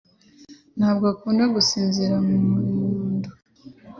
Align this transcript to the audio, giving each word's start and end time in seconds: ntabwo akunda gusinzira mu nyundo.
ntabwo 0.77 1.05
akunda 1.13 1.43
gusinzira 1.55 2.15
mu 2.25 2.35
nyundo. 2.45 3.29